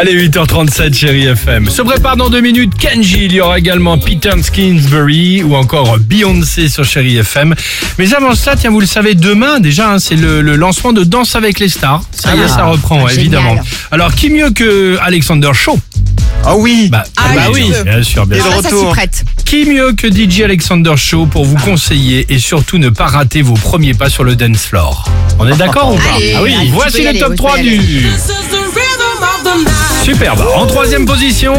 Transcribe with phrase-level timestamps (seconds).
[0.00, 1.68] Allez, 8h37, chérie FM.
[1.68, 3.26] Se prépare dans deux minutes Kenji.
[3.26, 7.54] Il y aura également Peter Skinsbury ou encore Beyoncé sur chérie FM.
[7.98, 11.04] Mais avant ça, tiens, vous le savez, demain déjà, hein, c'est le, le lancement de
[11.04, 12.02] Danse avec les stars.
[12.12, 13.56] Ça y est, Ah, ça reprend, ouais, évidemment.
[13.90, 15.78] Alors, qui mieux que Alexander Shaw?
[16.46, 18.50] Ah oui Bah, Ah, bah oui, bien sûr, bien Et sûr.
[18.50, 19.24] le Ah, ça prête.
[19.44, 23.52] Qui mieux que DJ Alexander Shaw pour vous conseiller et surtout ne pas rater vos
[23.54, 25.04] premiers pas sur le dance floor?
[25.38, 26.14] On est d'accord ou pas?
[26.16, 28.06] Allez, Ah oui, allez, voici le aller, top oui, 3 tu peux y du...
[30.10, 30.42] Superbe.
[30.56, 31.54] En troisième position,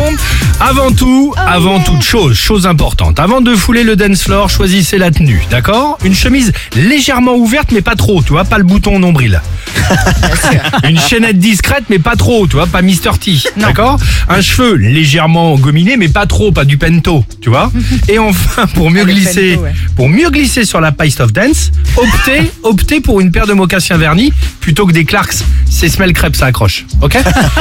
[0.60, 5.10] avant tout, avant toute chose, chose importante, avant de fouler le dance floor, choisissez la
[5.10, 5.98] tenue, d'accord?
[6.04, 9.42] Une chemise légèrement ouverte, mais pas trop, tu vois, pas le bouton au nombril.
[10.90, 13.18] Une chaînette discrète, mais pas trop, tu vois, pas Mr.
[13.22, 13.98] T, d'accord?
[14.28, 17.72] Un cheveu légèrement gominé, mais pas trop, pas du pento, tu vois?
[18.10, 19.74] Et enfin, pour mieux Ah, le glisser, pento, ouais.
[19.96, 23.98] pour mieux glisser sur la piste of dance, optez, optez pour une paire de mocassins
[23.98, 25.38] vernis plutôt que des Clarks.
[25.82, 27.18] C'est smell crêpe, ça accroche, ok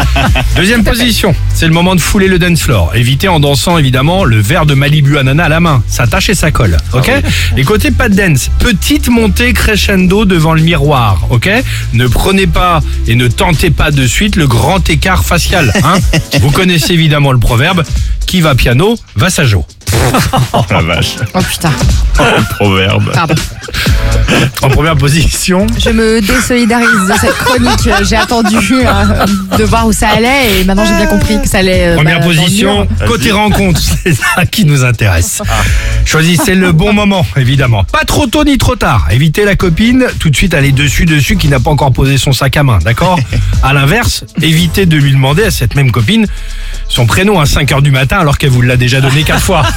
[0.54, 2.94] Deuxième position, c'est le moment de fouler le dance floor.
[2.94, 5.82] Évitez en dansant évidemment le verre de Malibu ananas à la main.
[5.88, 7.10] Ça tâche et ça colle, ok
[7.56, 11.48] Et côté pas de dance, petite montée crescendo devant le miroir, ok
[11.94, 15.72] Ne prenez pas et ne tentez pas de suite le grand écart facial.
[15.82, 15.94] Hein
[16.42, 17.84] Vous connaissez évidemment le proverbe
[18.26, 19.64] qui va piano va sajo.
[20.52, 21.16] Oh la vache.
[21.34, 21.70] Oh putain,
[22.18, 23.12] Le proverbe.
[23.12, 23.34] pardon.
[24.62, 27.88] En première position, Je me désolidarise de cette chronique.
[28.08, 29.26] J'ai attendu euh,
[29.58, 31.88] de voir où ça allait et maintenant j'ai bien compris que ça allait.
[31.88, 35.42] euh, Première bah, position, côté rencontre, c'est ça qui nous intéresse.
[36.04, 37.84] Choisissez le bon moment, évidemment.
[37.84, 39.08] Pas trop tôt ni trop tard.
[39.10, 42.32] Évitez la copine, tout de suite aller dessus, dessus, qui n'a pas encore posé son
[42.32, 43.18] sac à main, d'accord
[43.62, 46.26] À l'inverse, évitez de lui demander à cette même copine
[46.88, 49.62] son prénom à 5 heures du matin alors qu'elle vous l'a déjà donné quatre fois.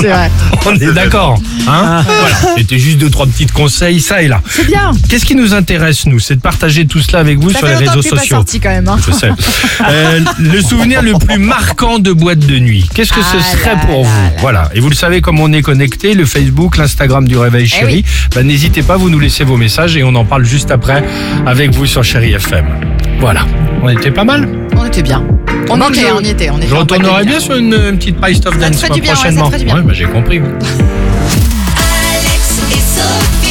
[0.00, 0.30] C'est vrai.
[0.66, 4.40] On est d'accord, hein Voilà, c'était juste deux, trois petits conseils, ça et là.
[4.48, 4.92] C'est bien.
[5.08, 7.74] Qu'est-ce qui nous intéresse, nous C'est de partager tout cela avec vous Ça sur les
[7.76, 8.36] réseaux t'es pas sociaux.
[8.36, 8.88] sorti quand même.
[8.88, 8.98] hein.
[9.06, 9.30] Je sais.
[9.86, 12.88] Euh, le souvenir le plus marquant de boîte de nuit.
[12.94, 14.32] Qu'est-ce que ce Ah serait là pour là vous là.
[14.38, 14.70] Voilà.
[14.74, 17.94] Et vous le savez, comme on est connecté, le Facebook, l'Instagram du Réveil Eh Chéri,
[17.96, 18.04] oui.
[18.34, 21.04] bah, n'hésitez pas, vous nous laissez vos messages et on en parle juste après
[21.46, 22.93] avec vous sur Chéri FM.
[23.20, 23.46] Voilà.
[23.82, 25.22] On était pas mal On était bien.
[25.70, 26.68] On, était, on y était, on était.
[26.68, 29.48] Je retournerai bien sur une, euh, petite pie stuff dance euh, prochainement.
[29.48, 30.38] Ouais, ouais j'ai compris.
[30.38, 30.52] Alex
[32.70, 33.43] et Sophie.